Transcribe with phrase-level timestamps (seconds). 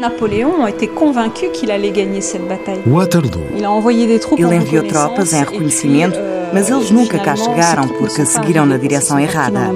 [0.00, 2.80] Napoléon était convaincu qu'il allait gagner cette bataille.
[2.86, 3.40] Waterloo.
[3.56, 6.68] Il a envoyé des troupes Ele en enviou reconnaissance tropas em reconhecimento, puis, euh, mas
[6.68, 9.70] eles nunca cá chegaram porque seguiram na direção errada.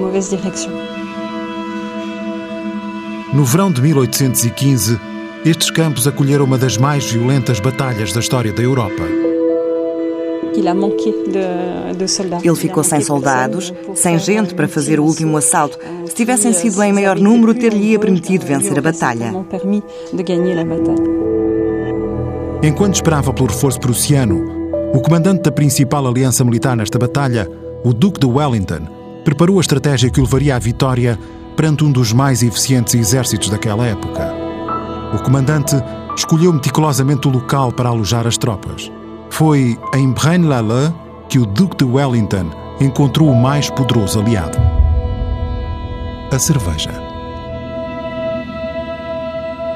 [3.33, 4.99] No verão de 1815,
[5.45, 9.28] estes campos acolheram uma das mais violentas batalhas da história da Europa.
[12.45, 15.79] Ele ficou sem soldados, sem gente para fazer o último assalto.
[16.07, 19.33] Se tivessem sido em maior número, ter-lhe-ia permitido vencer a batalha.
[19.51, 19.83] permis
[20.13, 21.19] de gagner la bataille.
[22.63, 24.45] Enquanto esperava pelo reforço prussiano,
[24.93, 27.49] o comandante da principal aliança militar nesta batalha,
[27.85, 28.81] o Duque de Wellington,
[29.25, 31.19] preparou a estratégia que o levaria à vitória
[31.57, 34.35] perante um dos mais eficientes exércitos daquela época.
[35.15, 35.77] O comandante
[36.17, 38.91] escolheu meticulosamente o local para alojar as tropas.
[39.31, 40.95] Foi em Braine-l'Alleud
[41.29, 42.51] que o Duque de Wellington
[42.81, 44.59] encontrou o mais poderoso aliado:
[46.33, 46.91] a cerveja.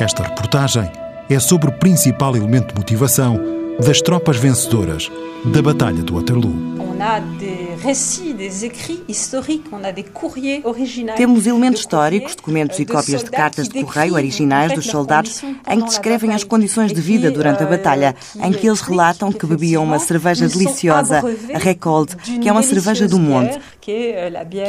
[0.00, 0.90] Esta reportagem
[1.30, 5.10] é sobre o principal elemento de motivação das tropas vencedoras
[5.44, 6.54] da Batalha do Waterloo.
[6.78, 11.16] On a des récits, des écrits historiques, on a des courriers originaux.
[11.16, 15.86] Temos elementos históricos, documentos e cópias de cartas de correio originais dos soldados em que
[15.86, 19.98] descrevem as condições de vida durante a batalha, em que eles relatam que bebiam uma
[19.98, 24.14] cerveja deliciosa, a Recold, que é uma cerveja do monte, que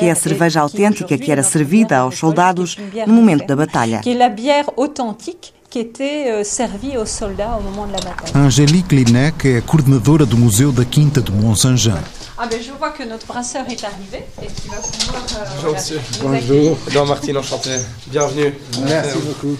[0.01, 4.01] é a cerveja autêntica que era servida aos soldados no momento da batalha.
[5.75, 8.31] É a authentique que était servie aux soldats au moment de la bataille.
[8.35, 11.97] Angélique Linec é a coordenadora do Museu da Quinta de Mont-Saint-Jean.
[12.37, 15.99] Ah ben je vois que notre brasseur est arrivé et qu'il va pouvoir euh, Gentil.
[16.21, 16.77] voilà, nous accueillir.
[16.87, 17.69] Edouard Martine, enchanté.
[18.07, 18.53] Bienvenue.
[18.85, 19.57] Merci beaucoup.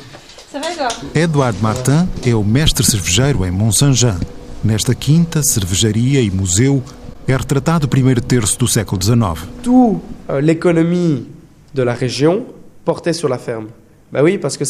[0.51, 4.17] Ça va Edouard Edouard Martin é o mestre cervejeiro em Mont-Saint-Jean.
[4.63, 6.83] Nesta quinta, cervejaria e museu
[7.27, 9.47] é retratado o primeiro terço do século XIX.
[9.63, 11.27] Toute euh, l'économie
[11.73, 12.45] de la région
[12.85, 13.67] portait sur la ferme.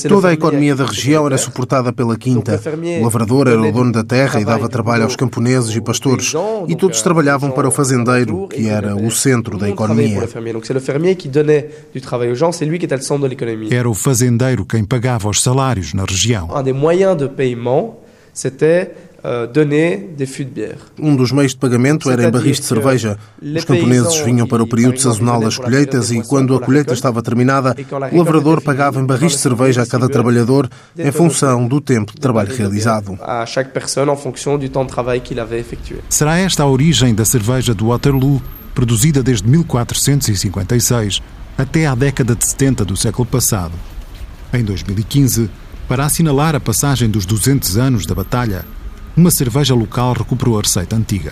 [0.07, 2.59] Toda a economia da região era suportada pela quinta.
[2.99, 6.33] O lavrador era o dono da terra e dava trabalho aos camponeses e pastores.
[6.67, 10.27] E todos trabalhavam para o fazendeiro, que era o centro da economia.
[13.69, 16.49] Era o fazendeiro quem pagava os salários na região.
[16.53, 18.87] Un des moyens de euh,
[19.53, 20.77] donner des fûts de bière.
[20.99, 23.17] Um dos meios de pagamento era em barris de cerveja.
[23.41, 27.75] Os camponeses vinham para o período sazonal das colheitas e, quando a colheita estava terminada,
[28.11, 32.19] o lavrador pagava em barris de cerveja a cada trabalhador em função do tempo de
[32.19, 33.17] trabalho realizado.
[33.21, 35.99] À chaque personne en fonction du temps de travail qu'il avait effectué.
[36.09, 38.41] Será esta a origem da cerveja do Waterloo,
[38.75, 41.21] produzida desde 1456
[41.57, 43.73] até à década de 70 do século passado.
[44.53, 45.49] Em 2015,
[45.87, 48.65] para assinalar a passagem dos 200 anos da batalha,
[49.15, 51.31] uma cerveja local recuperou a receita antiga.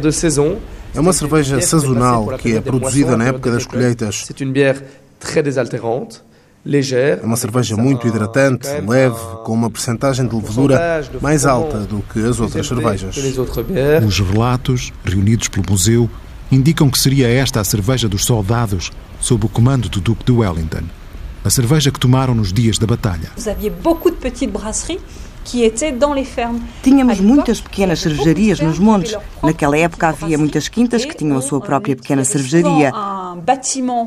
[0.00, 0.58] De saison.
[0.94, 4.28] É uma cerveja sazonal que é produzida na época das colheitas.
[6.92, 12.18] É uma cerveja muito hidratante, leve, com uma percentagem de levedura mais alta do que
[12.18, 13.16] as outras cervejas.
[14.06, 16.10] Os relatos, reunidos pelo museu,
[16.50, 18.90] indicam que seria esta a cerveja dos soldados
[19.20, 20.82] sob o comando do Duque de Wellington.
[21.42, 23.30] A cerveja que tomaram nos dias da batalha.
[23.36, 25.00] Vous aviez beaucoup de petites brasseries
[25.50, 26.60] qui étaient dans les fermes.
[26.80, 29.16] Tínhamos muitas pequenas cervejarias nos montes.
[29.42, 32.92] Naquela época havia muitas quintas que tinham a sua própria pequena cervejaria.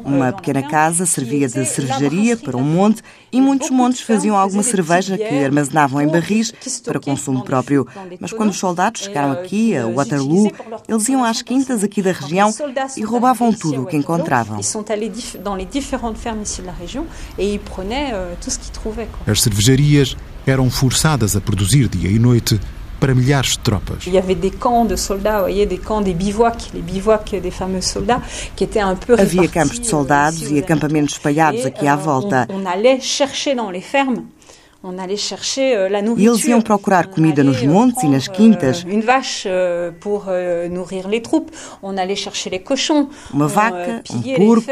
[0.05, 5.17] Uma pequena casa servia de cervejaria para um monte e muitos montes faziam alguma cerveja
[5.17, 6.53] que armazenavam em barris
[6.85, 7.85] para consumo próprio.
[8.21, 10.49] Mas quando os soldados chegaram aqui, a Waterloo,
[10.87, 12.53] eles iam às quintas aqui da região
[12.95, 14.59] e roubavam tudo o que encontravam.
[14.59, 14.61] Euh.
[19.27, 20.15] As cervejarias
[20.45, 22.59] eram forçadas a produzir dia e noite
[22.99, 24.05] para milhares de tropas.
[29.19, 32.47] Havia campos de euh, soldados ici e acampamentos espalhados aqui à euh, volta.
[34.83, 36.29] Euh, la E nourriture.
[36.33, 38.83] eles iam procurar comida nos euh, montes e nas quintas.
[38.85, 39.47] euh, Une vache
[40.01, 40.25] pour
[40.69, 41.51] nourrir les troupes.
[41.81, 43.07] On allait chercher les cochons.
[43.33, 44.71] Uma vaca, um porco.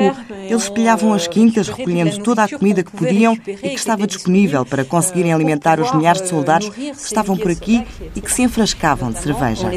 [0.49, 3.67] Eles espelhavam as quintas, recolhendo toute la toda a nourriture comida que podiam e que
[3.67, 7.47] et estava était disponível para conseguirem alimentar pour os milhares de soldados que estavam por
[7.47, 9.69] milliers de aqui soldats qui e que se enfrascavam de cerveja.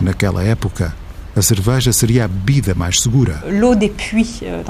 [0.00, 0.94] Naquela época,
[1.34, 3.42] a cerveja seria a bebida mais segura.
[3.44, 4.62] Euh,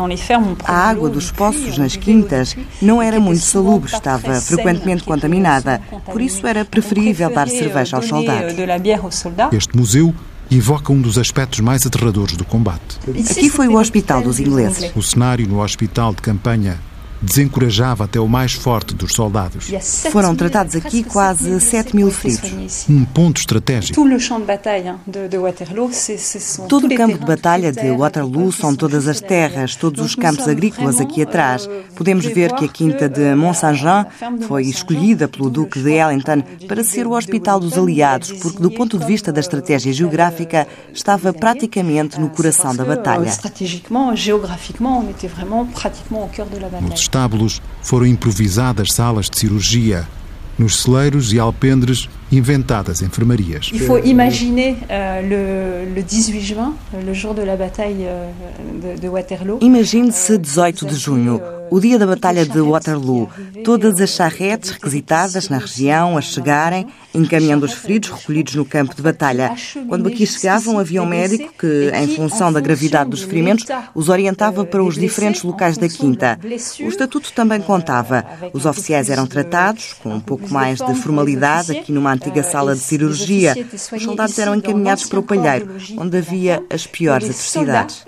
[0.65, 5.81] A água dos poços nas quintas não era muito salubre, estava frequentemente contaminada.
[6.05, 8.55] Por isso era preferível dar cerveja aos euh, soldados.
[8.55, 9.49] euh.
[9.53, 10.15] Este museu
[10.51, 12.99] evoca um dos aspectos mais aterradores do combate.
[13.31, 14.93] Aqui foi o hospital dos ingleses.
[14.95, 16.79] O cenário no hospital de campanha
[17.23, 19.71] desencorajava até o mais forte dos soldados.
[20.11, 22.87] Foram tratados aqui quase 7 mil feridos.
[22.89, 23.95] Um ponto estratégico.
[26.69, 31.01] Todo o campo de batalha de Waterloo são todas as terras, todos os campos agrícolas
[31.01, 31.69] aqui atrás.
[31.95, 34.07] Podemos ver que a quinta de Mont Saint-Jean
[34.49, 38.99] foi escolhida pelo Duque de Wellington para ser o hospital dos aliados, porque do ponto
[38.99, 43.31] de vista da estratégia geográfica estava praticamente no coração da batalha.
[46.81, 50.09] Nos estábulos foram improvisadas salas de cirurgia.
[50.59, 53.71] Nos celeiros e alpendres inventadas enfermarias.
[53.73, 56.75] Il faut imaginer uh, le, le 18 juin,
[57.07, 59.59] le jour de la bataille uh, de, de Waterloo.
[59.61, 61.41] Imagine-se 18 de junho,
[61.71, 63.29] o dia da Batalha de Waterloo.
[63.65, 69.03] Todas as charretes requisitadas na região a chegarem, encaminhando os feridos recolhidos no campo de
[69.03, 69.55] batalha.
[69.89, 74.65] Quando aqui chegavam, havia um médico que, em função da gravidade dos ferimentos, os orientava
[74.65, 76.39] para os diferentes locais da quinta.
[76.81, 78.25] O estatuto também contava.
[78.53, 82.81] Os oficiais eram tratados com um pouco mais de formalidade aqui numa antiga sala de
[82.81, 83.55] cirurgia.
[83.93, 88.05] Os soldados eram encaminhados para o palheiro, onde havia as piores atrocidades.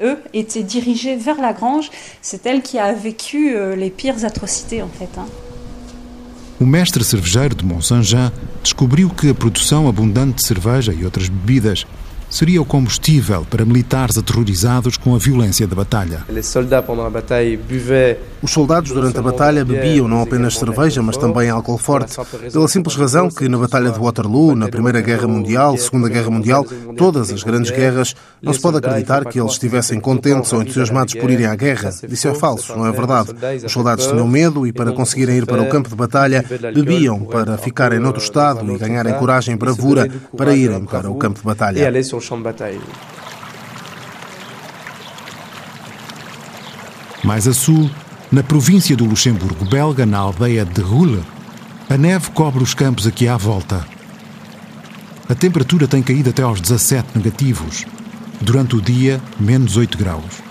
[6.61, 8.33] O mestre cervejeiro de Mont-Saint-Jean
[8.63, 11.85] descobriu que a produção abundante de cerveja e outras bebidas
[12.35, 16.25] seria o combustível para militares aterrorizados com a violência da batalha.
[18.43, 22.17] Os soldados durante a batalha bebiam não apenas cerveja, mas também álcool forte,
[22.53, 26.67] pela simples razão que na Batalha de Waterloo, na Primeira Guerra Mundial, Segunda Guerra Mundial,
[26.97, 31.31] todas as grandes guerras, não se pode acreditar que eles estivessem contentes ou entusiasmados por
[31.31, 31.91] irem à guerra.
[32.09, 33.31] Isso é falso, não é verdade.
[33.65, 36.45] Os soldados tinham medo e, para conseguirem ir para o campo de batalha,
[36.75, 41.39] bebiam para ficarem noutro estado e ganharem coragem e bravura para irem para o campo
[41.39, 41.95] de batalha
[47.23, 47.91] Mais a sul,
[48.31, 51.25] na província do Luxemburgo belga, na aldeia de Roule,
[51.89, 53.87] a neve cobre os campos aqui à volta.
[55.29, 57.87] A temperatura tem caído até aos 17 negativos.
[58.41, 60.43] Durante o dia, menos 8 graus.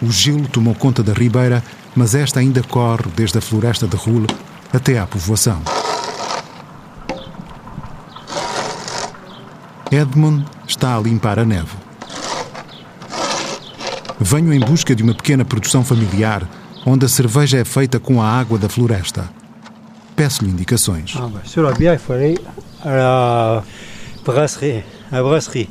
[0.00, 1.62] O gelo tomou conta da ribeira,
[1.94, 4.26] mas esta ainda corre desde a floresta de Roule
[4.72, 5.60] até à povoação.
[9.90, 11.76] Edmund está a limpar a neve.
[14.18, 16.46] Venho em busca de uma pequena produção familiar
[16.86, 19.28] onde a cerveja é feita com a água da floresta.
[20.16, 21.14] Peço-lhe indicações.
[21.16, 22.38] Ah, sur bière, il aller
[22.84, 23.64] à la
[24.24, 25.68] brasserie, à brasserie.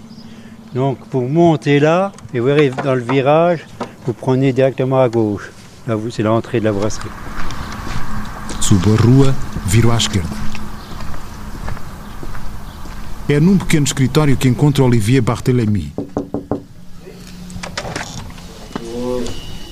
[0.73, 3.65] Donc, pour monter là, et vous arrivez dans le virage,
[4.05, 5.51] vous prenez directement à gauche.
[5.87, 7.09] Là, c'est l'entrée de la brasserie.
[8.61, 9.33] Subo a rua,
[9.67, 10.40] viro à esquerda.
[13.31, 15.93] É num pequeno escritório que encontro Olivier Barthélemy.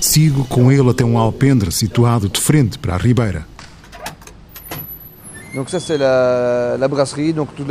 [0.00, 3.46] Sigo com ele até um alpendre situado de frente para a ribeira.
[5.54, 7.66] Donc ça c'est la, la, brasserie, donc toute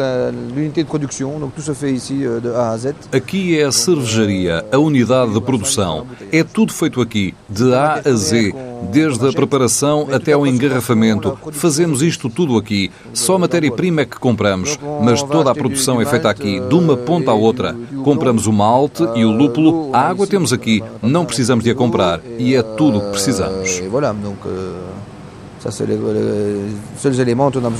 [0.54, 2.94] l'unité de production, donc tout se fait ici euh, de A a Z.
[3.14, 6.06] Aqui é a cervejaria, a unidade de produção.
[6.32, 8.54] É tudo feito aqui, de A a Z,
[8.92, 11.38] desde a preparação até ao engarrafamento.
[11.54, 12.92] Fazemos isto tudo aqui.
[13.14, 17.32] Só matéria-prima é que compramos, mas toda a produção é feita aqui, de uma ponta
[17.32, 17.74] à outra.
[18.04, 22.20] Compramos o malte e o lúpulo, a água temos aqui, não precisamos de a comprar
[22.38, 23.82] e é tudo o que precisamos.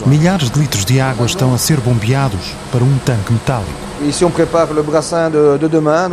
[0.06, 3.72] Milhares de litros de água estão a ser bombeados para um tanque metálico.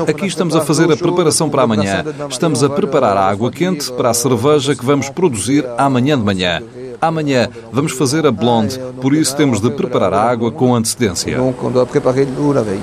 [0.09, 2.05] Aqui estamos a fazer a preparação para amanhã.
[2.31, 6.63] Estamos a preparar a água quente para a cerveja que vamos produzir amanhã de manhã.
[7.01, 11.37] Amanhã vamos fazer a blonde, por isso temos de preparar a água com antecedência.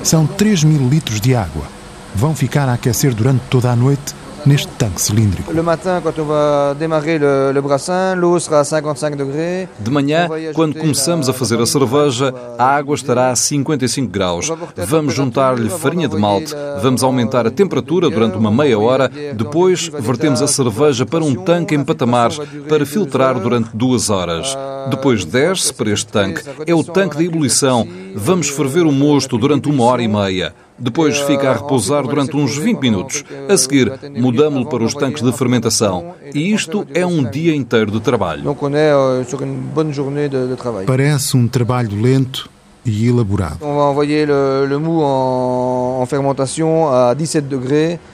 [0.03, 1.63] São 3 mil litros de água.
[2.15, 4.13] Vão ficar a aquecer durante toda a noite
[4.45, 5.51] neste tanque cilíndrico.
[9.79, 14.51] De manhã, quando começamos a fazer a cerveja, a água estará a 55 graus.
[14.75, 20.41] Vamos juntar-lhe farinha de malte, vamos aumentar a temperatura durante uma meia hora, depois vertemos
[20.41, 24.57] a cerveja para um tanque em patamares para filtrar durante duas horas.
[24.89, 26.41] Depois desce para este tanque.
[26.65, 27.87] É o tanque de ebulição.
[28.15, 30.53] Vamos ferver o mosto durante uma hora e meia.
[30.83, 33.23] Depois fica a repousar durante uns 20 minutos.
[33.47, 36.13] A seguir, mudamos-lo para os tanques de fermentação.
[36.33, 38.43] E isto é um dia inteiro de trabalho.
[40.85, 42.49] Parece um trabalho lento,
[42.85, 43.59] e elaborado.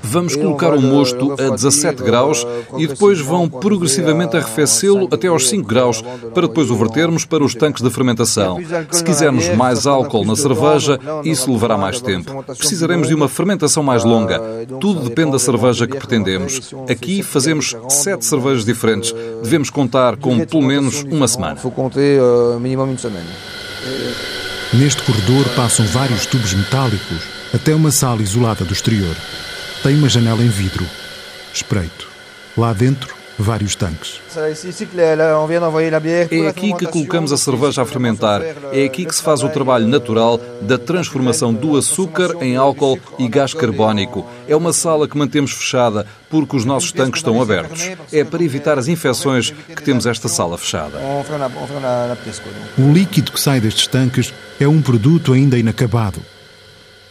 [0.04, 2.46] Vamos colocar o mosto a 17 graus
[2.78, 6.02] e depois vão progressivamente arrefecê-lo até aos 5 graus,
[6.34, 8.60] para depois o vertermos para os tanques de fermentação.
[8.92, 12.44] Se quisermos mais álcool na cerveja, isso levará mais tempo.
[12.58, 14.40] Precisaremos de uma fermentação mais longa.
[14.80, 16.74] Tudo depende da cerveja que pretendemos.
[16.90, 19.14] Aqui fazemos sete cervejas diferentes.
[19.44, 21.58] Devemos contar com pelo menos uma semana.
[24.72, 29.16] Neste corredor passam vários tubos metálicos até uma sala isolada do exterior.
[29.82, 30.86] Tem uma janela em vidro.
[31.52, 32.08] Espreito.
[32.56, 34.20] Lá dentro, vários tanques.
[36.32, 38.42] É aqui que colocamos a cerveja a fermentar.
[38.74, 43.28] É aqui que se faz o trabalho natural da transformação do açúcar em álcool e
[43.28, 44.26] gás carbónico.
[44.48, 47.90] É uma sala que mantemos fechada porque os nossos tanques estão abertos.
[48.12, 51.00] É para evitar as infecções que temos esta sala fechada.
[52.78, 56.22] O líquido que sai destes tanques é um produto ainda inacabado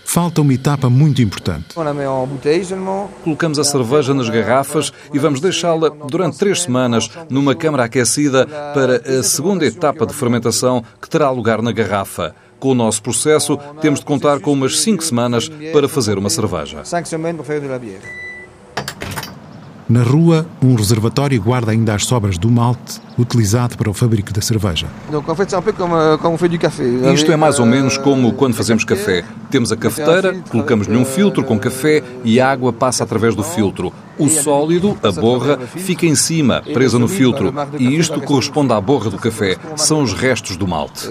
[0.09, 1.75] falta uma etapa muito importante.
[3.23, 9.19] Colocamos a cerveja nas garrafas e vamos deixá-la durante três semanas numa câmara aquecida para
[9.19, 12.35] a segunda etapa de fermentação que terá lugar na garrafa.
[12.59, 16.83] Com o nosso processo, temos de contar com umas cinco semanas para fazer uma cerveja.
[19.89, 24.43] Na rua, um reservatório guarda ainda as sobras do malte utilizado para o fabrico da
[24.43, 24.87] cerveja.
[25.11, 29.25] Euh, Isto é mais ou menos como quando fazemos café.
[29.51, 33.91] Temos a cafeteira, colocamos-lhe um filtro com café e a água passa através do filtro.
[34.19, 37.55] O sólido, a borra, fica em cima, presa no filtro.
[37.79, 39.57] E isto corresponde à borra do café.
[39.75, 41.09] São os restos do malte.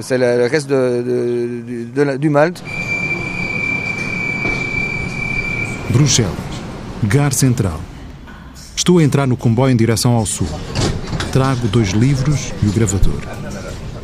[5.90, 6.32] Bruxelas,
[7.04, 7.80] Gar Central.
[8.88, 10.48] Estou a entrar no comboio em direção ao sul.
[11.34, 13.20] Trago dois livros e o gravador.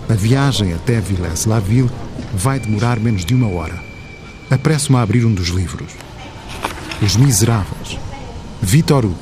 [0.10, 1.90] A viagem até Villers-la-Ville
[2.34, 3.82] vai demorar menos de uma hora.
[4.52, 5.94] Apresso-me a abrir um dos livros.
[7.02, 7.98] Os Miseráveis.
[8.62, 9.16] Victor Hugo.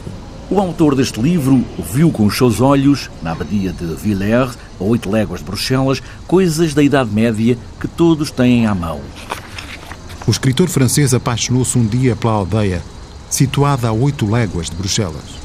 [0.50, 1.64] O autor deste livro
[1.94, 6.74] viu com os seus olhos, na abadia de Villers, a oito léguas de Bruxelas, coisas
[6.74, 9.00] da Idade Média que todos têm à mão.
[10.26, 12.82] O escritor francês apaixonou-se um dia pela aldeia,
[13.30, 15.41] situada a oito léguas de Bruxelas.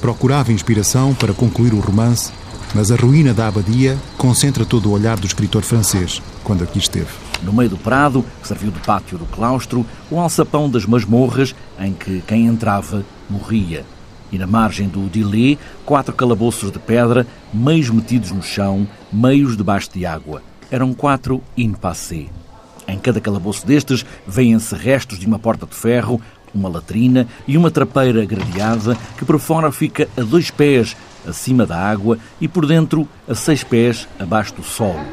[0.00, 2.32] Procurava inspiração para concluir o romance,
[2.74, 7.08] mas a ruína da abadia concentra todo o olhar do escritor francês quando aqui esteve.
[7.42, 11.92] No meio do prado, que serviu de pátio do claustro, o alçapão das masmorras, em
[11.92, 13.84] que quem entrava morria.
[14.32, 19.90] E na margem do Dilé, quatro calabouços de pedra, meios metidos no chão, meios debaixo
[19.92, 20.42] de água.
[20.70, 22.26] Eram quatro in passé.
[22.86, 26.20] Em cada calabouço destes, vêem-se restos de uma porta de ferro,
[26.54, 31.78] uma latrina e uma trapeira gradeada que por fora fica a dois pés acima da
[31.78, 35.04] água e por dentro a seis pés abaixo do solo.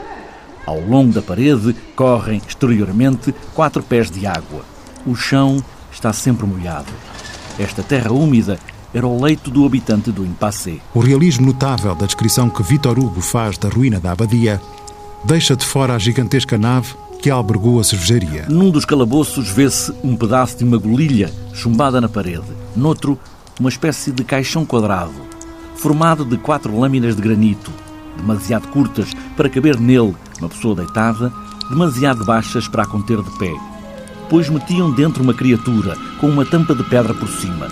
[0.65, 4.65] Ao longo da parede correm exteriormente quatro pés de água.
[5.05, 6.91] O chão está sempre molhado.
[7.57, 8.59] Esta terra úmida
[8.93, 10.77] era o leito do habitante do Impassé.
[10.93, 14.61] O realismo notável da descrição que Vitor Hugo faz da ruína da abadia
[15.23, 18.45] deixa de fora a gigantesca nave que albergou a cervejaria.
[18.49, 22.45] Num dos calabouços vê-se um pedaço de uma golilha chumbada na parede.
[22.75, 23.19] Noutro,
[23.59, 25.13] uma espécie de caixão quadrado,
[25.75, 27.71] formado de quatro lâminas de granito,
[28.15, 31.31] demasiado curtas para caber nele uma pessoa deitada,
[31.69, 33.53] demasiado baixas para a conter de pé,
[34.29, 37.67] pois metiam dentro uma criatura com uma tampa de pedra por cima.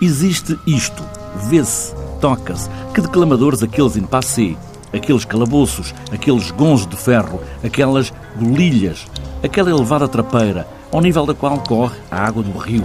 [0.00, 1.02] Existe isto,
[1.48, 4.56] vê-se, toca-se, que declamadores aqueles em passé,
[4.92, 9.06] aqueles calabouços, aqueles gonzos de ferro, aquelas golilhas,
[9.42, 12.84] aquela elevada trapeira, ao nível da qual corre a água do rio.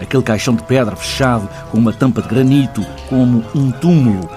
[0.00, 4.28] Aquele caixão de pedra fechado com uma tampa de granito, como um túmulo,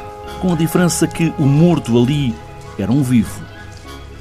[0.41, 2.35] com a diferença que o morto ali
[2.77, 3.41] era um vivo.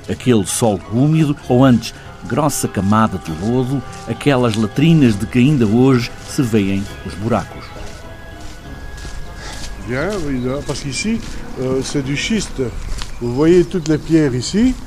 [0.09, 6.11] Aquele solo úmido, ou antes, grossa camada de lodo, aquelas latrinas de que ainda hoje
[6.29, 7.63] se veem os buracos.
[9.87, 10.11] Bien,
[10.65, 11.21] parce qu'ici,
[11.59, 12.63] euh, c'est du schiste.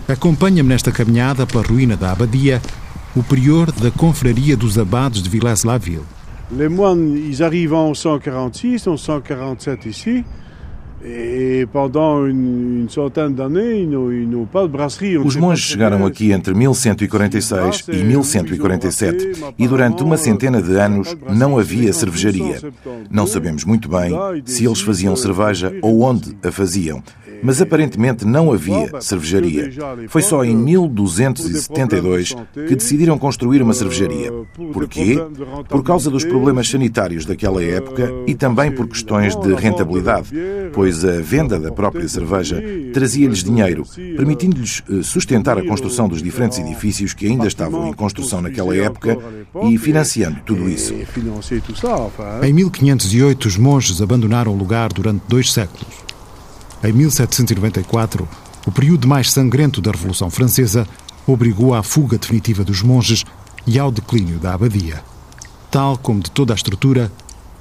[0.08, 2.62] Acompanha-me nesta caminhada pela ruína da abadia
[3.15, 6.04] o prior da confraria dos abados de Villers-la-Ville.
[6.51, 10.25] Les moines, ils arrivent en 146, en 147 ici.
[15.24, 21.60] Os monges chegaram aqui entre 1146 e 1147 e durante uma centena de anos não
[21.60, 22.60] havia cervejaria.
[23.12, 24.13] Não sabemos muito bem
[24.46, 27.04] se eles faziam cerveja ou onde a faziam.
[27.42, 29.72] Mas aparentemente não havia cervejaria.
[30.08, 34.32] Foi só em 1272 que decidiram construir uma cervejaria.
[34.74, 35.18] Porquê?
[35.70, 40.30] Por causa dos problemas sanitários daquela época e também por questões de rentabilidade,
[40.74, 42.62] pois a venda da própria cerveja
[42.94, 43.84] trazia-lhes dinheiro,
[44.18, 49.18] permitindo-lhes eh, sustentar a construção dos diferentes edifícios que ainda estavam em construção naquela época
[49.63, 50.94] e financiando tudo isso.
[52.44, 56.04] Em 1508, os monges abandonaram o lugar durante dois séculos.
[56.86, 58.27] Em 1794,
[58.68, 60.88] o período mais sangrento da Revolução Francesa
[61.25, 63.25] obrigou à fuga definitiva dos monges
[63.65, 65.01] e ao declínio da abadia.
[65.72, 67.12] Tal como de toda a estrutura,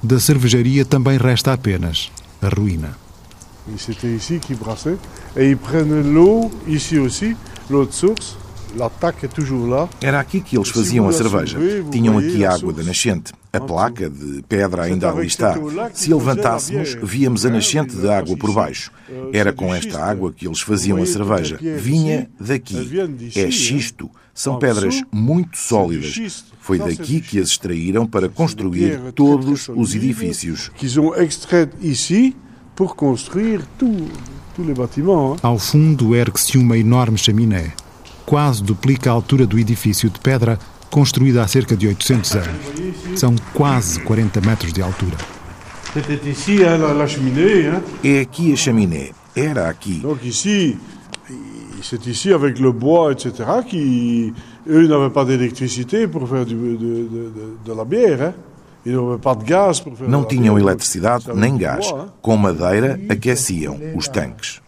[0.03, 2.95] da cervejaria também resta apenas a ruína.
[3.79, 4.99] C'était ici qu'ils brassaient.
[5.35, 7.35] Et ils prennent l'eau ici aussi,
[7.67, 8.37] l'eau de source.
[10.01, 11.57] Era aqui que eles faziam a cerveja.
[11.89, 13.31] Tinham aqui a água da nascente.
[13.55, 15.55] A placa de pedra ainda ali está.
[15.93, 18.91] Se a levantássemos, víamos a nascente de água por baixo.
[19.31, 21.57] Era com esta água que eles faziam a cerveja.
[21.77, 22.75] Vinha daqui.
[23.35, 24.09] É xisto.
[24.33, 26.43] São pedras muito sólidas.
[26.59, 30.69] Foi daqui que as extraíram para construir todos os edifícios.
[35.41, 37.73] Ao fundo ergue-se uma enorme chaminé
[38.25, 40.59] quase duplica a altura do edifício de pedra
[40.95, 43.19] construído há cerca de 800 anos.
[43.19, 45.17] São quase 40 metros de altura.
[48.01, 49.11] É aqui a chaminé.
[49.35, 50.01] Era aqui.
[51.81, 53.27] C'est ici avec le bois, etc.,
[53.67, 54.33] qui,
[54.67, 58.21] eux n'avaient pas d'électricité pour faire du, de, de, de, de la bière.
[58.21, 58.33] Hein?
[60.07, 61.91] Não tinham eletricidade nem gás.
[62.21, 64.61] Com madeira aqueciam os tanques.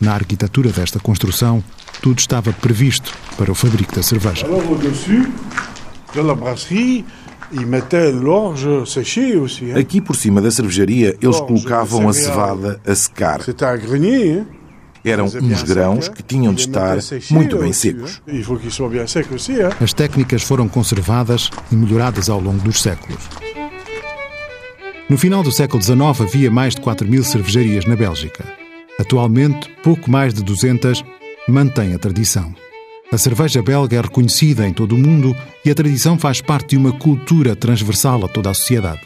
[0.00, 1.62] Na arquitetura desta construção,
[2.00, 4.46] tudo estava previsto para o fabrico da cerveja.
[9.78, 13.40] Aqui por cima da cervejaria, eles colocavam a cevada a secar.
[15.04, 16.98] Eram uns grãos que tinham de estar
[17.30, 18.22] muito bem secos.
[19.80, 23.22] As técnicas foram conservadas e melhoradas ao longo dos séculos.
[25.08, 28.67] No final do século XIX havia mais de 4 mil cervejarias na Bélgica.
[28.98, 31.04] Atualmente, pouco mais de 200
[31.48, 32.52] mantêm a tradição.
[33.10, 36.76] A cerveja belga é reconhecida em todo o mundo e a tradição faz parte de
[36.76, 39.00] uma cultura transversal a toda a sociedade.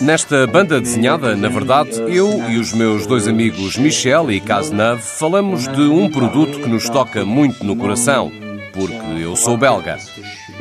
[0.00, 5.66] Nesta banda desenhada, na verdade, eu e os meus dois amigos Michel e Cazenave falamos
[5.66, 8.30] de um produto que nos toca muito no coração,
[8.72, 9.98] porque eu sou belga.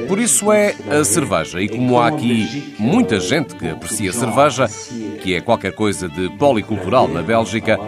[0.08, 1.62] Por isso é a cerveja.
[1.62, 4.68] E como há aqui muita gente que aprecia cerveja,
[5.22, 7.80] que é qualquer coisa de policultural na Bélgica,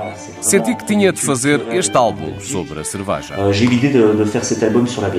[0.41, 3.35] senti que tinha de fazer este álbum sobre a cerveja.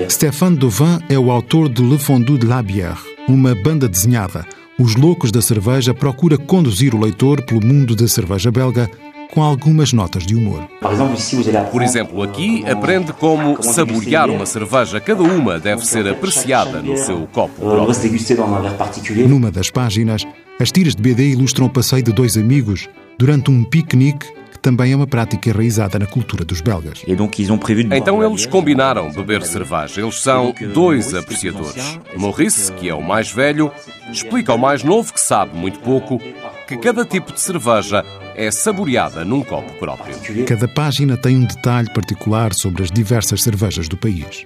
[0.08, 4.46] Stéphane Dauvin é o autor de Le Fondu de la Bière, uma banda desenhada.
[4.78, 8.90] Os Loucos da Cerveja procura conduzir o leitor pelo mundo da cerveja belga
[9.36, 10.66] com algumas notas de humor.
[11.70, 14.98] Por exemplo, aqui aprende como saborear uma cerveja.
[14.98, 19.28] Cada uma deve ser apreciada no seu copo próprio.
[19.28, 20.26] Numa das páginas,
[20.58, 24.92] as tiras de BD ilustram o passeio de dois amigos durante um piquenique que também
[24.92, 27.04] é uma prática enraizada na cultura dos belgas.
[27.06, 30.00] Então eles combinaram beber cerveja.
[30.00, 32.00] Eles são dois apreciadores.
[32.16, 33.70] Maurice, que é o mais velho,
[34.10, 36.18] explica ao mais novo, que sabe muito pouco,
[36.66, 40.14] que cada tipo de cerveja é saboreada num copo próprio.
[40.44, 44.44] Cada página tem um detalhe particular sobre as diversas cervejas do país.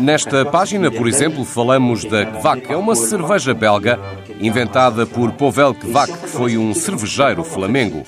[0.00, 2.70] Nesta página, por exemplo, falamos da Kvac.
[2.70, 3.98] É uma cerveja belga
[4.40, 8.04] inventada por Pavel Kvac, que foi um cervejeiro flamengo.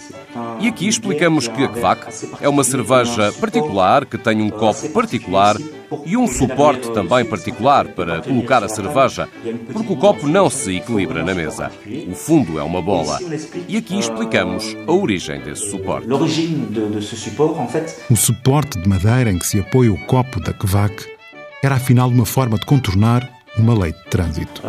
[0.61, 2.07] E aqui explicamos que a Kvac
[2.41, 5.57] é uma cerveja particular que tem um copo particular
[6.05, 9.29] e um suporte também particular para colocar a cerveja,
[9.73, 11.71] porque o copo não se equilibra na mesa.
[12.09, 13.19] O fundo é uma bola.
[13.69, 16.09] E aqui explicamos a origem desse suporte.
[18.11, 21.07] O suporte de madeira em que se apoia o copo da Kvac
[21.63, 24.63] era afinal uma forma de contornar uma lei de trânsito.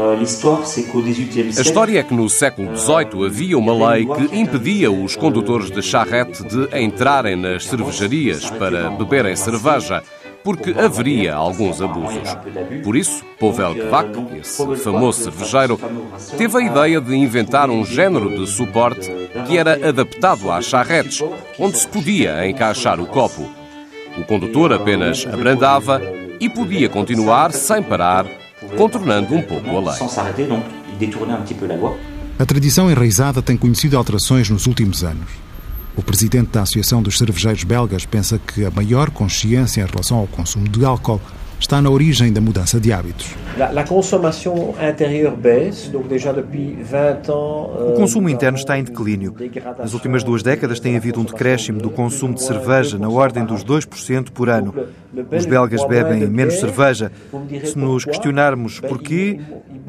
[1.57, 5.81] A história é que no século XVIII havia uma lei que impedia os condutores de
[5.81, 10.01] charrete de entrarem nas cervejarias para beberem cerveja
[10.47, 12.37] porque haveria alguns abusos.
[12.81, 14.07] Por isso, Pavel Kvac,
[14.39, 15.77] esse famoso cervejeiro,
[16.37, 19.11] teve a ideia de inventar um género de suporte
[19.45, 21.21] que era adaptado às charretes,
[21.59, 23.45] onde se podia encaixar o copo.
[24.17, 26.01] O condutor apenas abrandava
[26.39, 28.25] e podia continuar sem parar,
[28.75, 29.99] contornando um pouco a lei.
[32.39, 35.29] A tradição enraizada tem conhecido alterações nos últimos anos.
[35.95, 40.27] O presidente da Associação dos Cervejeiros Belgas pensa que a maior consciência em relação ao
[40.27, 41.19] consumo de álcool
[41.59, 43.35] está na origem da mudança de hábitos.
[43.59, 47.69] A consommation intérieure baisse, donc déjà depuis 20 ans.
[47.89, 49.35] O consumo interno está em declínio.
[49.79, 53.65] Nas últimas duas décadas tem havido um decréscimo do consumo de cerveja na ordem dos
[53.65, 54.75] 2% por ano.
[55.35, 57.11] Os belgas bebem menos cerveja.
[57.63, 59.39] Se nos questionarmos porquê,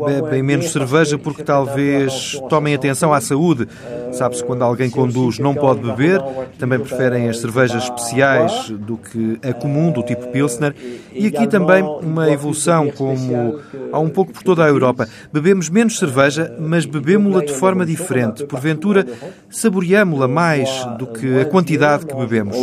[0.07, 3.68] bebem menos cerveja porque talvez tomem atenção à saúde.
[4.12, 6.22] Sabe-se quando alguém conduz não pode beber,
[6.59, 10.74] também preferem as cervejas especiais do que a comum do tipo Pilsner.
[11.12, 13.60] E aqui também uma evolução como
[13.92, 15.08] há um pouco por toda a Europa.
[15.32, 18.44] Bebemos menos cerveja, mas bebemos-la de forma diferente.
[18.44, 19.06] Porventura,
[19.50, 22.56] saboreamos-la mais do que a quantidade que bebemos.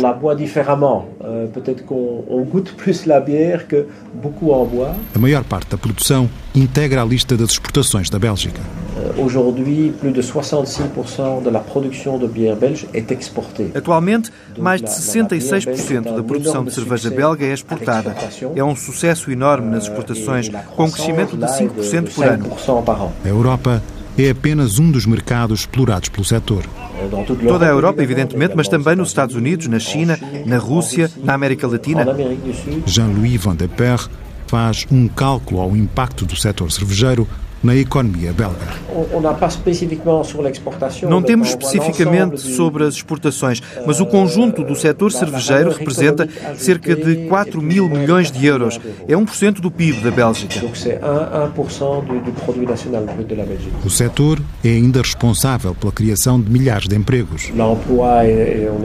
[1.26, 4.96] Euh, peut-être qu'on goûte plus la bière que beaucoup en boivent.
[5.14, 8.60] A maior parte da produção integra a lista das exportações da Bélgica.
[8.96, 13.70] Euh, aujourd'hui, plus de 66% de la production de bière belge est exportée.
[13.74, 18.14] Atualmente, mais de 66% da produção de cerveja belga é exportada.
[18.54, 22.46] É um sucesso enorme nas exportações, com um crescimento de 5% por ano.
[23.24, 23.82] A Europa
[24.18, 26.64] é apenas um dos mercados explorados pelo setor.
[27.46, 31.66] Toda a Europa, evidentemente, mas também nos Estados Unidos, na China, na Rússia, na América
[31.66, 32.06] Latina.
[32.86, 34.08] Jean-Louis Van de Per
[34.46, 37.28] faz um cálculo ao impacto do setor cervejeiro
[37.66, 38.56] na economia belga.
[41.08, 47.26] Não temos especificamente sobre as exportações, mas o conjunto do setor cervejeiro representa cerca de
[47.26, 48.80] 4 mil milhões de euros.
[49.08, 50.60] É 1% do PIB da Bélgica.
[53.84, 57.50] O setor é ainda responsável pela criação de milhares de empregos.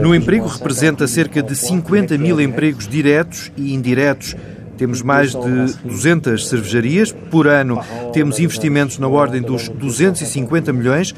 [0.01, 4.35] No emprego representa cerca de 50 mil empregos diretos e indiretos
[4.81, 7.79] temos mais de 200 cervejarias por ano.
[8.13, 11.13] Temos investimentos na ordem dos 250 milhões.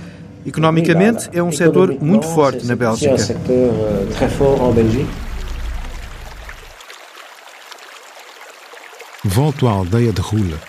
[0.46, 3.16] Economicamente, é um setor muito forte na Bélgica.
[9.24, 10.60] Volto à aldeia de Rula,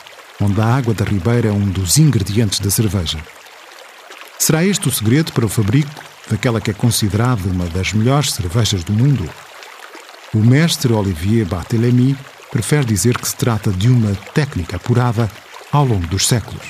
[0.40, 3.18] onde a água da ribeira é um dos ingredientes da cerveja.
[4.38, 5.90] Será este o segredo para o fabrico
[6.30, 9.28] daquela que é considerada uma das melhores cervejas do mundo?
[10.32, 12.16] O mestre Olivier Barthélemy
[12.54, 15.28] prefere dizer que se trata de uma técnica apurada
[15.72, 16.62] ao longo dos séculos.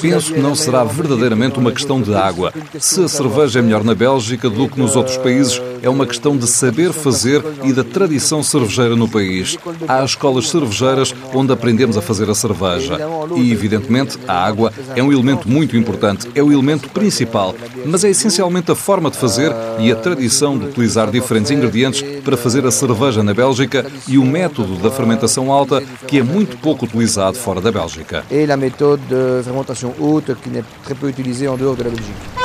[0.00, 2.54] Penso que não será verdadeiramente uma questão de água.
[2.80, 6.36] Se a cerveja é melhor na Bélgica do que nos outros países, é uma questão
[6.36, 9.58] de saber fazer e da tradição cervejeira no país.
[9.86, 12.98] Há escolas cervejeiras onde aprendemos a fazer a cerveja.
[13.36, 18.10] E, evidentemente, a água é um elemento muito importante, é o elemento principal, mas é
[18.10, 22.70] essencialmente a forma de fazer e a tradição de utilizar diferentes ingredientes para fazer a
[22.70, 27.60] cerveja na Bélgica e o método da fermentação alta, que é muito pouco utilizado fora
[27.60, 28.24] da Bélgica.
[28.30, 31.90] E a méthode de fermentation haute, que é très peu utilisée en dehors de la
[31.90, 32.42] Belgique.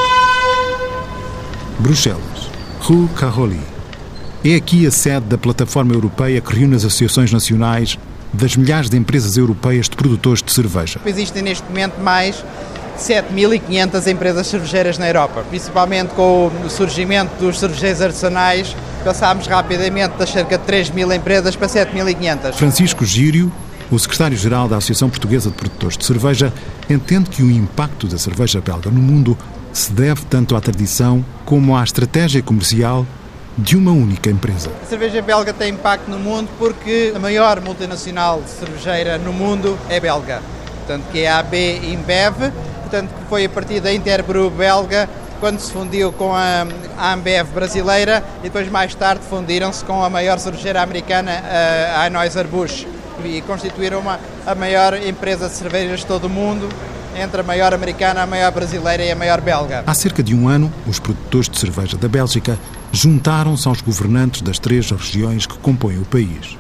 [1.80, 2.37] Bruxelas.
[2.80, 3.60] Rue Caroli.
[4.44, 7.98] É aqui a sede da plataforma europeia que reúne as associações nacionais
[8.32, 11.00] das milhares de empresas europeias de produtores de cerveja.
[11.06, 12.44] Existem neste momento mais
[12.98, 20.30] 7.500 empresas cervejeiras na Europa, principalmente com o surgimento dos cervejeiros artesanais, passámos rapidamente das
[20.30, 22.54] cerca de 3 mil empresas para 7.500.
[22.54, 23.52] Francisco Gírio,
[23.90, 26.52] o secretário-geral da Associação Portuguesa de Produtores de Cerveja,
[26.90, 29.38] entende que o impacto da cerveja belga no mundo
[29.78, 33.06] se deve tanto à tradição como à estratégia comercial
[33.56, 34.72] de uma única empresa.
[34.82, 40.00] A cerveja belga tem impacto no mundo porque a maior multinacional cervejeira no mundo é
[40.00, 40.42] belga.
[40.80, 41.56] Portanto, que é a AB
[41.94, 45.08] InBev, portanto, que foi a partir da Interbrew belga
[45.40, 46.66] quando se fundiu com a,
[47.14, 51.32] Ambev brasileira e depois mais tarde fundiram-se com a maior cervejeira americana,
[51.96, 52.88] a Anheuser-Busch,
[53.24, 56.68] e constituíram uma, a maior empresa de cervejas de todo o mundo
[57.18, 59.84] entre a maior americana, a maior brasileira e a maior belga.
[59.86, 62.58] Há cerca de um ano, os produtores de cerveja da Bélgica
[62.92, 66.58] juntaram-se aos governantes das três regiões que compõem o país.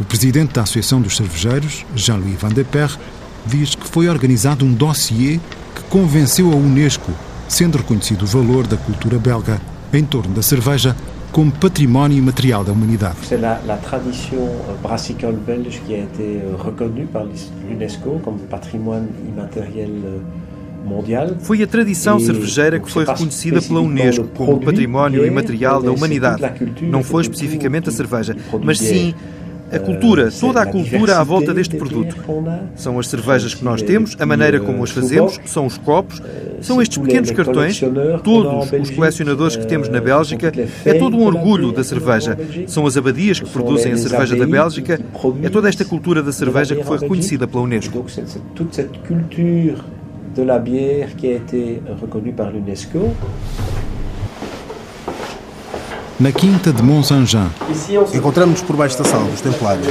[0.00, 2.96] O presidente da Associação dos Cervejeiros, Jean-Louis Van de Per,
[3.44, 5.40] diz que foi organizado um dossiê
[5.74, 7.12] que convenceu a Unesco,
[7.48, 9.60] sendo reconhecido o valor da cultura belga
[9.92, 10.94] em torno da cerveja
[11.32, 13.16] como património imaterial da humanidade.
[13.22, 14.48] C'est la, la tradition
[14.82, 19.90] brassicole belge qui a été reconnue par l'UNESCO comme patrimoine immatériel
[20.84, 21.36] mondial.
[21.40, 26.42] Foi a tradição cervejeira que foi reconhecida pela Unesco como património imaterial da humanidade.
[26.82, 29.14] Não foi especificamente a cerveja, mas sim
[29.70, 32.16] a cultura, toda a cultura à volta deste produto.
[32.74, 36.22] São as cervejas que nós temos, a maneira como as fazemos, são os copos,
[36.60, 37.80] são estes pequenos cartões,
[38.22, 40.52] todos os colecionadores que temos na Bélgica,
[40.84, 42.36] é todo um orgulho da cerveja.
[42.66, 45.00] São as abadias que produzem a cerveja da Bélgica,
[45.42, 48.04] é toda esta cultura da cerveja que foi reconhecida pela Unesco.
[50.38, 53.12] de la bière qui a été reconnue par l'UNESCO.
[56.20, 57.48] Na quinta de Mont-Saint-Jean.
[58.14, 59.86] Encontramos-nos por baixo da sala dos Templários.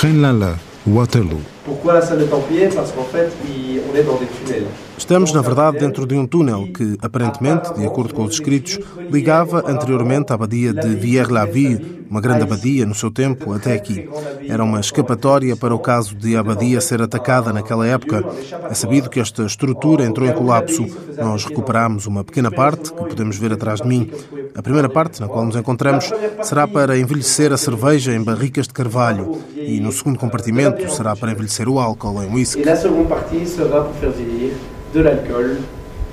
[0.00, 1.40] Braine-l'Alleud, Waterloo.
[1.64, 4.84] Pourquoi la salle des Templiers Parce qu'en fait, on tunnels.
[4.96, 8.78] Estamos, na verdade, dentro de um túnel que, aparentemente, de acordo com os escritos,
[9.10, 14.08] ligava anteriormente a abadia de Vierre-la-Ville, uma grande abadia no seu tempo, até aqui.
[14.48, 18.24] Era uma escapatória para o caso de a abadia ser atacada naquela época.
[18.70, 20.86] É sabido que esta estrutura entrou em colapso.
[21.18, 24.10] Nós recuperámos uma pequena parte, que podemos ver atrás de mim.
[24.54, 28.74] A primeira parte, na qual nos encontramos, será para envelhecer a cerveja em barricas de
[28.74, 29.38] carvalho.
[29.56, 32.62] E no segundo compartimento será para envelhecer o álcool em whisky.
[32.62, 34.56] E a segunda parte será para fazer
[34.92, 35.58] de l'alcool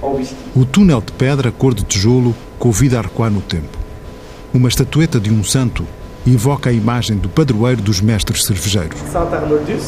[0.03, 0.36] en whisky.
[0.55, 3.77] O túnel de pedra cor de tijolo convida a recuar no tempo.
[4.53, 5.86] Uma estatueta de um santo
[6.25, 8.99] invoca a imagem do padroeiro dos mestres cervejeiros.
[9.12, 9.88] Saint Arnoldus,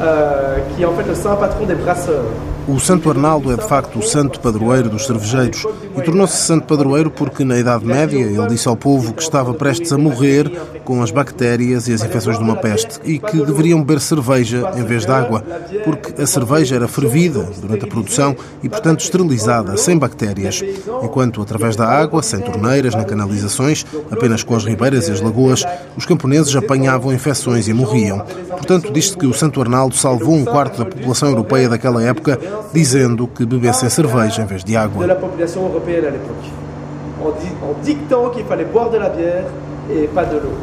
[0.00, 2.32] euh, que é en fait le saint patron des brasseurs.
[2.72, 5.62] O Santo Arnaldo é de facto o santo padroeiro dos cervejeiros
[5.94, 9.92] e tornou-se santo padroeiro porque, na Idade Média, ele disse ao povo que estava prestes
[9.92, 10.50] a morrer
[10.82, 14.84] com as bactérias e as infecções de uma peste e que deveriam beber cerveja em
[14.84, 15.44] vez de água,
[15.84, 20.64] porque a cerveja era fervida durante a produção e, portanto, esterilizada, sem bactérias,
[21.02, 25.62] enquanto, através da água, sem torneiras, nem canalizações, apenas com as ribeiras e as lagoas,
[25.94, 28.20] os camponeses apanhavam infecções e morriam.
[28.48, 32.38] Portanto, diz-se que o Santo Arnaldo salvou um quarto da população europeia daquela época
[32.72, 35.04] dizendo que bebessem cerveja em vez de água.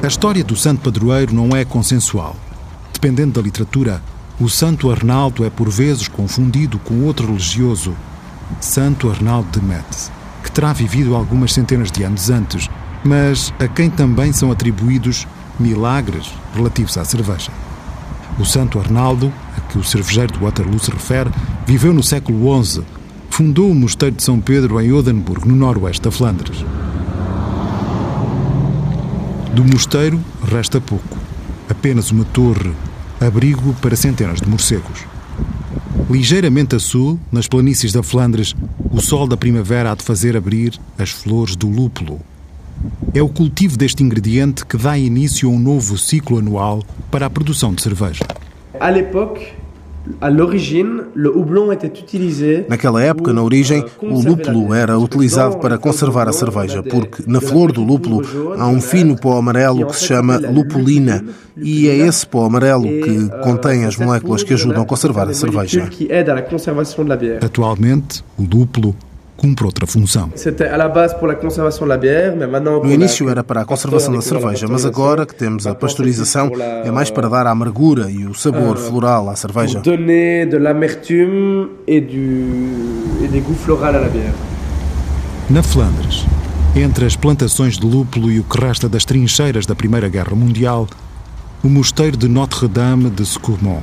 [0.03, 2.35] A história do santo padroeiro não é consensual.
[2.93, 4.01] Dependendo da literatura,
[4.39, 7.93] o santo Arnaldo é por vezes confundido com outro religioso,
[8.59, 10.11] Santo Arnaldo de Metz,
[10.43, 12.69] que terá vivido algumas centenas de anos antes,
[13.03, 15.27] mas a quem também são atribuídos
[15.59, 17.51] milagres relativos à cerveja.
[18.39, 19.31] O Santo Arnaldo,
[19.69, 21.29] que o cervejeiro de Waterloo se refere,
[21.65, 22.83] viveu no século XI.
[23.29, 26.65] Fundou o Mosteiro de São Pedro em Odenburg, no noroeste da Flandres.
[29.53, 31.17] Do mosteiro resta pouco.
[31.69, 32.71] Apenas uma torre,
[33.19, 35.05] abrigo para centenas de morcegos.
[36.09, 38.55] Ligeiramente a sul, nas planícies da Flandres,
[38.91, 42.19] o sol da primavera há de fazer abrir as flores do lúpulo.
[43.13, 47.29] É o cultivo deste ingrediente que dá início a um novo ciclo anual para a
[47.29, 48.25] produção de cerveja.
[48.79, 49.58] À l'époque,
[52.67, 57.71] Naquela época, na origem, o lúpulo era utilizado para conservar a cerveja, porque na flor
[57.71, 58.21] do lúpulo
[58.57, 61.23] há um fino pó amarelo que se chama lupulina,
[61.57, 65.89] e é esse pó amarelo que contém as moléculas que ajudam a conservar a cerveja.
[67.43, 68.95] Atualmente, o lúpulo
[69.39, 70.29] cumpre outra função.
[72.83, 76.51] No início era para a conservação da cerveja, mas agora que temos a pasteurização
[76.83, 79.81] é mais para dar a amargura e o sabor floral à cerveja.
[85.49, 86.25] Na Flandres,
[86.75, 90.87] entre as plantações de lúpulo e o que resta das trincheiras da Primeira Guerra Mundial,
[91.63, 93.81] o mosteiro de Notre-Dame de Secourmont.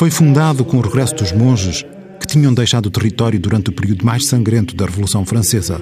[0.00, 1.84] Foi fundado com o regresso dos monges
[2.18, 5.78] que tinham deixado o território durante o período mais sangrento da Revolução Francesa.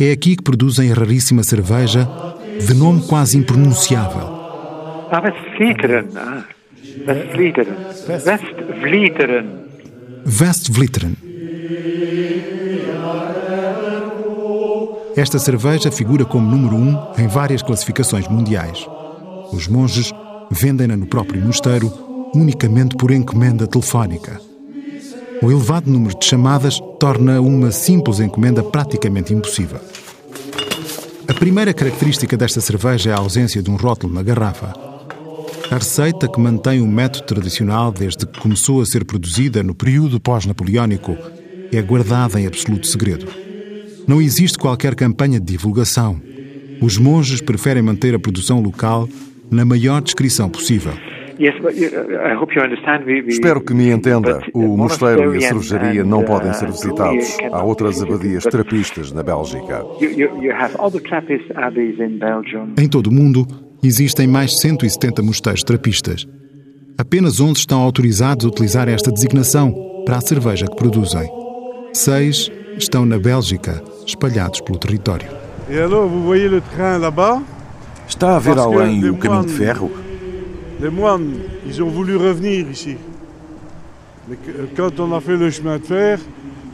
[0.00, 2.08] É aqui que produzem a raríssima cerveja
[2.58, 4.22] de nome quase impronunciável.
[5.10, 6.08] Ah, Westvleteren.
[6.16, 6.44] Ah.
[7.06, 7.74] Westvleteren.
[10.24, 11.16] Westvleteren.
[15.14, 18.88] Esta cerveja figura como número um em várias classificações mundiais.
[19.52, 20.14] Os monges
[20.50, 24.40] vendem-na no próprio mosteiro unicamente por encomenda telefónica.
[25.42, 29.80] O elevado número de chamadas torna uma simples encomenda praticamente impossível.
[31.28, 34.72] A primeira característica desta cerveja é a ausência de um rótulo na garrafa.
[35.70, 40.20] A receita, que mantém o método tradicional desde que começou a ser produzida no período
[40.20, 41.16] pós-napoleónico,
[41.72, 43.26] é guardada em absoluto segredo.
[44.06, 46.20] Não existe qualquer campanha de divulgação.
[46.80, 49.08] Os monges preferem manter a produção local
[49.50, 50.92] na maior descrição possível.
[53.28, 54.40] Espero que me entenda.
[54.54, 57.36] O mosteiro e a cervejaria não podem ser visitados.
[57.50, 59.84] Há outras abadias trapistas na Bélgica.
[62.78, 63.46] Em todo o mundo,
[63.82, 66.26] existem mais 170 mosteiros trapistas.
[66.98, 69.74] Apenas 11 estão autorizados a utilizar esta designação
[70.04, 71.28] para a cerveja que produzem.
[71.92, 75.28] Seis estão na Bélgica, espalhados pelo território.
[78.06, 79.90] Está a ver além o caminho de ferro?
[80.82, 82.96] Les moines, ils ont voulu revenir ici.
[84.28, 84.36] Mais
[84.76, 86.18] quand on a fait le chemin de fer,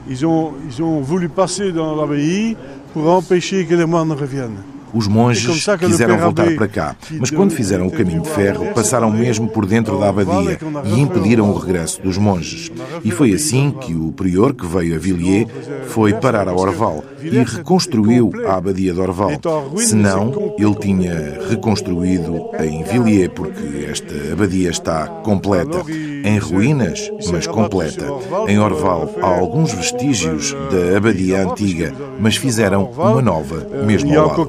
[0.08, 2.56] ils ont, ils ont voulu passer dans l'abbaye
[2.94, 4.62] pour empêcher que les moines reviennent.
[4.94, 5.46] Os monges
[5.78, 9.98] quiseram voltar para cá, mas quando fizeram o caminho de ferro, passaram mesmo por dentro
[10.00, 12.70] da abadia e impediram o regresso dos monges.
[13.04, 15.46] E foi assim que o prior que veio a Villiers
[15.88, 19.30] foi parar a Orval e reconstruiu a abadia de Orval.
[19.76, 25.82] Senão, ele tinha reconstruído em Villiers, porque esta abadia está completa,
[26.24, 28.06] em ruínas, mas completa.
[28.46, 34.48] Em Orval há alguns vestígios da abadia antiga, mas fizeram uma nova mesmo ao lado.